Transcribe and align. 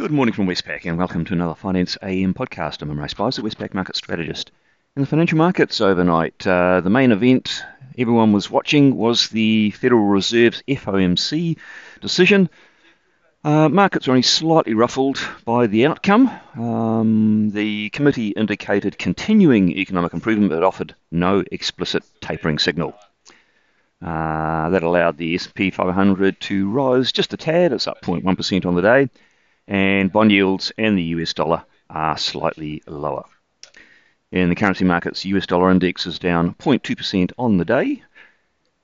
Good 0.00 0.10
morning 0.10 0.32
from 0.32 0.46
Westpac 0.46 0.86
and 0.86 0.96
welcome 0.96 1.26
to 1.26 1.34
another 1.34 1.54
Finance 1.54 1.98
AM 2.02 2.32
podcast. 2.32 2.80
I'm 2.80 2.98
Ray 2.98 3.08
Spicer, 3.08 3.42
Westpac 3.42 3.74
Market 3.74 3.96
Strategist. 3.96 4.50
In 4.96 5.02
the 5.02 5.06
financial 5.06 5.36
markets 5.36 5.78
overnight, 5.82 6.46
uh, 6.46 6.80
the 6.80 6.88
main 6.88 7.12
event 7.12 7.62
everyone 7.98 8.32
was 8.32 8.50
watching 8.50 8.96
was 8.96 9.28
the 9.28 9.72
Federal 9.72 10.06
Reserve's 10.06 10.62
FOMC 10.66 11.58
decision. 12.00 12.48
Uh, 13.44 13.68
markets 13.68 14.06
were 14.06 14.12
only 14.12 14.22
slightly 14.22 14.72
ruffled 14.72 15.18
by 15.44 15.66
the 15.66 15.84
outcome. 15.84 16.30
Um, 16.54 17.50
the 17.50 17.90
committee 17.90 18.28
indicated 18.28 18.96
continuing 18.96 19.70
economic 19.76 20.14
improvement 20.14 20.50
but 20.50 20.62
offered 20.62 20.94
no 21.10 21.44
explicit 21.52 22.04
tapering 22.22 22.58
signal. 22.58 22.94
Uh, 24.00 24.70
that 24.70 24.82
allowed 24.82 25.18
the 25.18 25.34
S&P 25.34 25.68
500 25.68 26.40
to 26.40 26.70
rise 26.70 27.12
just 27.12 27.34
a 27.34 27.36
tad. 27.36 27.74
It's 27.74 27.86
up 27.86 28.00
0.1% 28.00 28.64
on 28.64 28.74
the 28.74 28.80
day 28.80 29.10
and 29.70 30.12
bond 30.12 30.32
yields 30.32 30.72
and 30.76 30.98
the 30.98 31.02
US 31.14 31.32
dollar 31.32 31.64
are 31.88 32.18
slightly 32.18 32.82
lower. 32.86 33.24
In 34.32 34.48
the 34.48 34.56
currency 34.56 34.84
markets, 34.84 35.24
US 35.24 35.46
dollar 35.46 35.70
index 35.70 36.06
is 36.06 36.18
down 36.18 36.54
0.2% 36.54 37.32
on 37.38 37.56
the 37.56 37.64
day. 37.64 38.02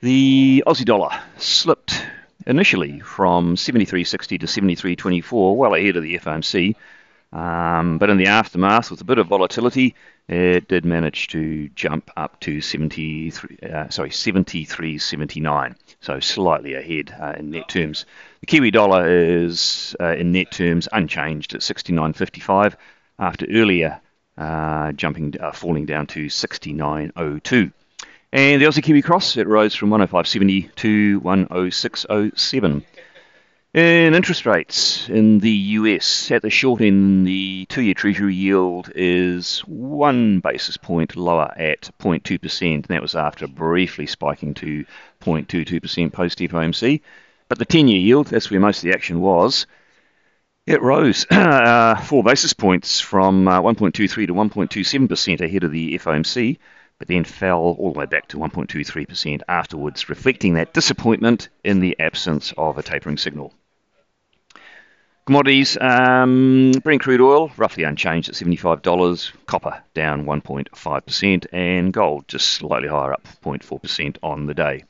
The 0.00 0.62
Aussie 0.66 0.84
dollar 0.84 1.10
slipped 1.36 2.06
initially 2.46 3.00
from 3.00 3.56
73.60 3.56 4.40
to 4.40 4.46
73.24, 4.46 5.56
well 5.56 5.74
ahead 5.74 5.96
of 5.96 6.04
the 6.04 6.16
FOMC. 6.18 6.76
Um, 7.32 7.98
but 7.98 8.08
in 8.08 8.16
the 8.16 8.26
aftermath, 8.26 8.90
with 8.90 9.00
a 9.00 9.04
bit 9.04 9.18
of 9.18 9.26
volatility, 9.26 9.94
it 10.28 10.68
did 10.68 10.84
manage 10.84 11.28
to 11.28 11.68
jump 11.70 12.10
up 12.16 12.40
to 12.40 12.60
73, 12.60 13.58
uh, 13.70 13.88
sorry, 13.90 14.10
73.79, 14.10 15.74
so 16.00 16.20
slightly 16.20 16.74
ahead 16.74 17.14
uh, 17.20 17.34
in 17.38 17.50
net 17.50 17.68
terms. 17.68 18.06
The 18.40 18.46
Kiwi 18.46 18.70
dollar 18.70 19.08
is 19.08 19.94
uh, 20.00 20.14
in 20.16 20.32
net 20.32 20.50
terms 20.50 20.88
unchanged 20.90 21.54
at 21.54 21.60
69.55 21.60 22.76
after 23.18 23.46
earlier 23.50 24.00
uh, 24.38 24.92
jumping, 24.92 25.34
uh, 25.40 25.52
falling 25.52 25.84
down 25.84 26.06
to 26.08 26.26
69.02. 26.26 27.72
And 28.30 28.60
the 28.60 28.66
Aussie 28.66 28.82
Kiwi 28.82 29.02
Cross, 29.02 29.36
it 29.38 29.46
rose 29.46 29.74
from 29.74 29.90
105.70 29.90 30.74
to 30.76 31.20
106.07. 31.22 32.84
In 33.74 34.14
interest 34.14 34.46
rates 34.46 35.10
in 35.10 35.40
the 35.40 35.50
US, 35.50 36.30
at 36.30 36.40
the 36.40 36.48
short 36.48 36.80
end, 36.80 37.26
the 37.26 37.66
two 37.68 37.82
year 37.82 37.92
Treasury 37.92 38.34
yield 38.34 38.90
is 38.94 39.60
one 39.60 40.40
basis 40.40 40.78
point 40.78 41.16
lower 41.16 41.52
at 41.54 41.90
0.2%, 42.00 42.74
and 42.74 42.84
that 42.84 43.02
was 43.02 43.14
after 43.14 43.46
briefly 43.46 44.06
spiking 44.06 44.54
to 44.54 44.86
0.22% 45.20 46.10
post 46.10 46.38
FOMC. 46.38 47.02
But 47.50 47.58
the 47.58 47.66
10 47.66 47.88
year 47.88 48.00
yield, 48.00 48.28
that's 48.28 48.50
where 48.50 48.58
most 48.58 48.78
of 48.78 48.84
the 48.84 48.94
action 48.94 49.20
was, 49.20 49.66
it 50.66 50.80
rose 50.80 51.26
uh, 51.30 51.96
four 51.96 52.24
basis 52.24 52.54
points 52.54 53.00
from 53.00 53.48
uh, 53.48 53.60
1.23 53.60 54.08
to 54.28 54.34
1.27% 54.34 55.40
ahead 55.42 55.64
of 55.64 55.72
the 55.72 55.98
FOMC, 55.98 56.56
but 56.98 57.08
then 57.08 57.24
fell 57.24 57.58
all 57.60 57.92
the 57.92 57.98
way 57.98 58.06
back 58.06 58.28
to 58.28 58.36
1.23% 58.36 59.42
afterwards, 59.48 60.08
reflecting 60.08 60.54
that 60.54 60.74
disappointment 60.74 61.48
in 61.64 61.80
the 61.80 61.98
absence 61.98 62.52
of 62.58 62.76
a 62.78 62.82
tapering 62.82 63.16
signal. 63.16 63.54
Commodities, 65.26 65.76
um, 65.78 66.72
Brent 66.82 67.02
crude 67.02 67.20
oil 67.20 67.52
roughly 67.58 67.84
unchanged 67.84 68.30
at 68.30 68.34
$75, 68.34 69.32
copper 69.44 69.82
down 69.92 70.24
1.5%, 70.24 71.46
and 71.52 71.92
gold 71.92 72.26
just 72.28 72.46
slightly 72.46 72.88
higher 72.88 73.12
up 73.12 73.28
0.4% 73.44 74.16
on 74.22 74.46
the 74.46 74.54
day. 74.54 74.84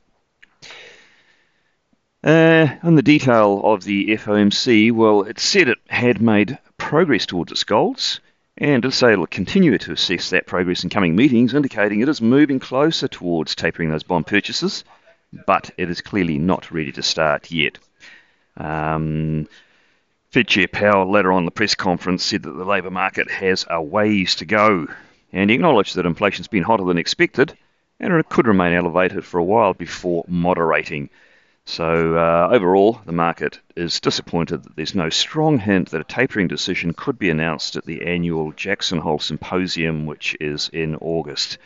Uh, 2.22 2.68
on 2.82 2.94
the 2.94 3.02
detail 3.02 3.60
of 3.64 3.82
the 3.82 4.08
FOMC, 4.16 4.92
well, 4.92 5.22
it 5.22 5.40
said 5.40 5.68
it 5.68 5.78
had 5.88 6.22
made 6.22 6.58
progress 6.76 7.26
towards 7.26 7.50
its 7.50 7.64
goals, 7.64 8.20
and 8.60 8.84
it 8.84 8.92
say 8.92 9.12
it'll 9.12 9.26
continue 9.26 9.78
to 9.78 9.92
assess 9.92 10.30
that 10.30 10.46
progress 10.46 10.82
in 10.82 10.90
coming 10.90 11.14
meetings, 11.14 11.54
indicating 11.54 12.00
it 12.00 12.08
is 12.08 12.20
moving 12.20 12.58
closer 12.58 13.06
towards 13.06 13.54
tapering 13.54 13.90
those 13.90 14.02
bond 14.02 14.26
purchases, 14.26 14.84
but 15.46 15.70
it 15.78 15.88
is 15.88 16.00
clearly 16.00 16.38
not 16.38 16.70
ready 16.72 16.90
to 16.90 17.02
start 17.02 17.50
yet. 17.52 17.78
Um, 18.56 19.48
Fed 20.32 20.48
Chair 20.48 20.66
Powell 20.66 21.10
later 21.10 21.30
on 21.30 21.44
the 21.44 21.52
press 21.52 21.76
conference 21.76 22.24
said 22.24 22.42
that 22.42 22.52
the 22.52 22.64
labour 22.64 22.90
market 22.90 23.30
has 23.30 23.64
a 23.70 23.80
ways 23.80 24.34
to 24.36 24.44
go, 24.44 24.88
and 25.32 25.50
he 25.50 25.54
acknowledged 25.54 25.94
that 25.94 26.06
inflation's 26.06 26.48
been 26.48 26.64
hotter 26.64 26.84
than 26.84 26.98
expected, 26.98 27.56
and 28.00 28.12
it 28.12 28.28
could 28.28 28.48
remain 28.48 28.72
elevated 28.72 29.24
for 29.24 29.38
a 29.38 29.44
while 29.44 29.72
before 29.72 30.24
moderating. 30.26 31.10
So 31.68 32.16
uh, 32.16 32.48
overall, 32.50 32.98
the 33.04 33.12
market 33.12 33.60
is 33.76 34.00
disappointed 34.00 34.62
that 34.62 34.74
there's 34.74 34.94
no 34.94 35.10
strong 35.10 35.58
hint 35.58 35.90
that 35.90 36.00
a 36.00 36.04
tapering 36.04 36.48
decision 36.48 36.94
could 36.94 37.18
be 37.18 37.28
announced 37.28 37.76
at 37.76 37.84
the 37.84 38.06
annual 38.06 38.52
Jackson 38.52 38.98
Hole 38.98 39.18
Symposium, 39.18 40.06
which 40.06 40.34
is 40.40 40.70
in 40.72 40.96
August. 40.96 41.58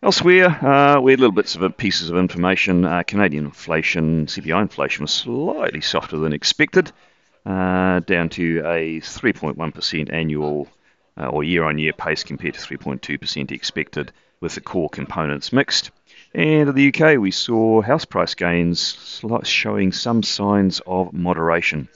Elsewhere, 0.00 0.46
uh, 0.64 1.00
we 1.00 1.10
had 1.10 1.18
little 1.18 1.34
bits 1.34 1.56
of 1.56 1.76
pieces 1.76 2.08
of 2.08 2.16
information. 2.16 2.84
Uh, 2.84 3.02
Canadian 3.02 3.46
inflation, 3.46 4.26
CPI 4.26 4.62
inflation, 4.62 5.02
was 5.02 5.10
slightly 5.10 5.80
softer 5.80 6.18
than 6.18 6.32
expected, 6.32 6.92
uh, 7.44 7.98
down 7.98 8.28
to 8.28 8.60
a 8.60 9.00
3.1% 9.00 10.12
annual 10.12 10.68
uh, 11.16 11.26
or 11.26 11.44
year-on-year 11.44 11.92
pace 11.92 12.24
compared 12.24 12.54
to 12.54 12.60
3.2% 12.60 13.52
expected, 13.52 14.12
with 14.40 14.54
the 14.54 14.60
core 14.60 14.90
components 14.90 15.52
mixed. 15.52 15.90
And 16.34 16.68
in 16.68 16.74
the 16.74 16.88
UK, 16.88 17.18
we 17.18 17.30
saw 17.30 17.80
house 17.80 18.04
price 18.04 18.34
gains 18.34 19.22
showing 19.44 19.92
some 19.92 20.22
signs 20.22 20.80
of 20.86 21.12
moderation. 21.12 21.88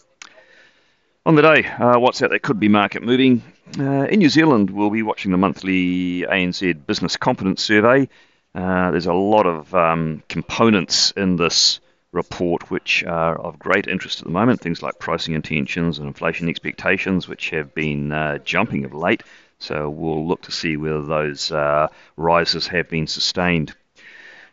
On 1.24 1.34
the 1.34 1.42
day, 1.42 1.66
uh, 1.66 1.98
what's 1.98 2.22
out 2.22 2.30
there 2.30 2.38
could 2.38 2.60
be 2.60 2.68
market 2.68 3.02
moving? 3.02 3.42
Uh, 3.78 4.04
in 4.04 4.20
New 4.20 4.28
Zealand, 4.28 4.70
we'll 4.70 4.90
be 4.90 5.02
watching 5.02 5.32
the 5.32 5.38
monthly 5.38 6.22
ANZ 6.22 6.86
Business 6.86 7.16
Confidence 7.16 7.62
Survey. 7.64 8.08
Uh, 8.54 8.90
there's 8.92 9.06
a 9.06 9.12
lot 9.12 9.46
of 9.46 9.74
um, 9.74 10.22
components 10.28 11.12
in 11.16 11.36
this 11.36 11.80
report 12.12 12.70
which 12.70 13.04
are 13.04 13.36
of 13.36 13.58
great 13.58 13.86
interest 13.86 14.20
at 14.20 14.24
the 14.24 14.32
moment, 14.32 14.60
things 14.60 14.82
like 14.82 14.98
pricing 14.98 15.34
intentions 15.34 15.98
and 15.98 16.06
inflation 16.06 16.48
expectations, 16.48 17.28
which 17.28 17.50
have 17.50 17.74
been 17.74 18.12
uh, 18.12 18.38
jumping 18.38 18.84
of 18.84 18.94
late. 18.94 19.22
So 19.58 19.88
we'll 19.88 20.26
look 20.26 20.42
to 20.42 20.52
see 20.52 20.76
whether 20.76 21.02
those 21.02 21.50
uh, 21.50 21.88
rises 22.16 22.66
have 22.68 22.88
been 22.88 23.06
sustained. 23.06 23.74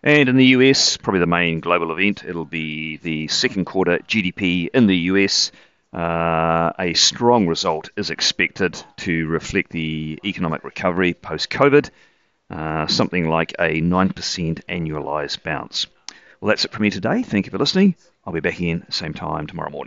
And 0.01 0.27
in 0.27 0.35
the 0.35 0.47
US, 0.57 0.97
probably 0.97 1.21
the 1.21 1.27
main 1.27 1.61
global 1.61 1.91
event, 1.91 2.25
it'll 2.25 2.45
be 2.45 2.97
the 2.97 3.27
second 3.29 3.65
quarter 3.65 3.99
GDP 3.99 4.69
in 4.73 4.87
the 4.87 4.97
US. 4.97 5.51
Uh, 5.93 6.73
a 6.79 6.93
strong 6.93 7.47
result 7.47 7.89
is 7.95 8.09
expected 8.09 8.81
to 8.97 9.27
reflect 9.27 9.71
the 9.71 10.19
economic 10.25 10.63
recovery 10.63 11.13
post 11.13 11.49
COVID, 11.49 11.89
uh, 12.49 12.87
something 12.87 13.29
like 13.29 13.53
a 13.59 13.79
9% 13.79 14.13
annualized 14.67 15.43
bounce. 15.43 15.87
Well, 16.43 16.49
that's 16.49 16.65
it 16.65 16.73
from 16.73 16.81
me 16.81 16.89
today. 16.89 17.23
Thank 17.23 17.45
you 17.45 17.51
for 17.51 17.57
listening. 17.57 17.95
I'll 18.25 18.33
be 18.33 18.41
back 18.41 18.59
in 18.59 18.83
same 18.91 19.13
time 19.13 19.47
tomorrow 19.47 19.69
morning. 19.69 19.81